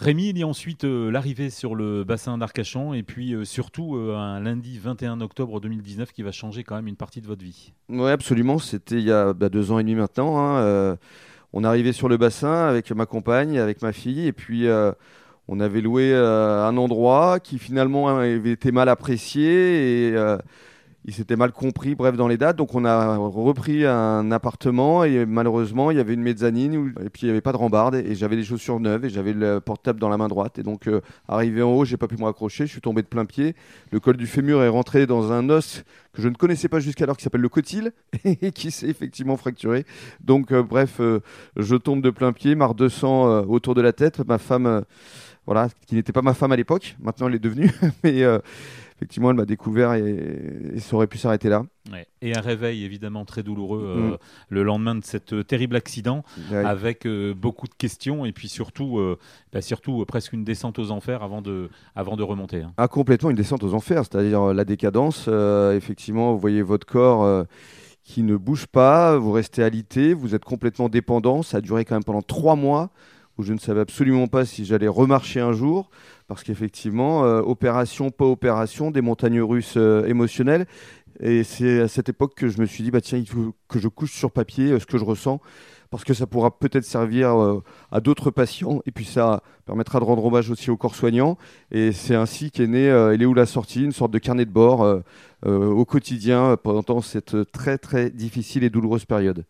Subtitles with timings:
[0.00, 3.96] Rémi, il y a ensuite euh, l'arrivée sur le bassin d'Arcachon et puis euh, surtout
[3.96, 7.42] euh, un lundi 21 octobre 2019 qui va changer quand même une partie de votre
[7.42, 7.72] vie.
[7.88, 8.60] Oui, absolument.
[8.60, 10.38] C'était il y a bah, deux ans et demi maintenant.
[10.38, 10.96] Hein,
[11.52, 14.68] on arrivait sur le bassin avec ma compagne, avec ma fille, et puis
[15.48, 20.14] on avait loué un endroit qui finalement avait été mal apprécié
[21.08, 22.56] il s'était mal compris, bref, dans les dates.
[22.56, 27.22] Donc on a repris un appartement et malheureusement, il y avait une mezzanine et puis
[27.22, 29.98] il n'y avait pas de rambarde et j'avais des chaussures neuves et j'avais le portable
[30.00, 30.58] dans la main droite.
[30.58, 33.06] Et donc, euh, arrivé en haut, j'ai pas pu me raccrocher, je suis tombé de
[33.06, 33.56] plein pied.
[33.90, 35.82] Le col du fémur est rentré dans un os
[36.12, 37.92] que je ne connaissais pas jusqu'alors qui s'appelle le cotyle
[38.24, 39.86] et qui s'est effectivement fracturé.
[40.20, 41.20] Donc, euh, bref, euh,
[41.56, 44.20] je tombe de plein pied, marre de sang autour de la tête.
[44.28, 44.84] Ma femme,
[45.46, 47.70] voilà, qui n'était pas ma femme à l'époque, maintenant elle est devenue,
[48.98, 51.64] effectivement, elle m'a découvert et, ça aurait pu s'arrêter là.
[52.20, 54.18] Et un réveil évidemment très douloureux euh, mm.
[54.50, 59.00] le lendemain de cet euh, terrible accident, avec euh, beaucoup de questions et puis surtout,
[59.52, 62.62] bah, surtout presque une descente aux enfers avant de, avant de remonter.
[62.62, 62.72] Hein.
[62.76, 65.28] Ah, complètement une descente aux enfers, c'est-à-dire la décadence.
[65.72, 67.46] effectivement, vous voyez votre corps
[68.02, 71.42] qui ne bouge pas, vous restez alité, vous êtes complètement dépendant.
[71.42, 72.90] Ça a duré quand même pendant trois mois
[73.38, 75.88] où je ne savais absolument pas si j'allais remarcher un jour
[76.28, 80.66] parce qu'effectivement, euh, opération, pas opération, des montagnes russes euh, émotionnelles.
[81.20, 83.80] Et c'est à cette époque que je me suis dit, bah, tiens, il faut que
[83.80, 85.40] je couche sur papier euh, ce que je ressens,
[85.90, 87.34] parce que ça pourra peut-être servir
[87.90, 91.38] à d'autres patients, et puis ça permettra de rendre hommage aussi au corps soignant.
[91.70, 94.50] Et c'est ainsi qu'est né Elle est où la sortie, une sorte de carnet de
[94.50, 94.86] bord
[95.46, 99.46] au quotidien pendant cette très très difficile et douloureuse période.